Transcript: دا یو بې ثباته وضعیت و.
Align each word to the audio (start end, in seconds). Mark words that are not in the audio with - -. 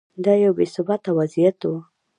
دا 0.23 0.33
یو 0.43 0.51
بې 0.57 0.65
ثباته 0.73 1.11
وضعیت 1.19 1.59
و. 1.69 1.73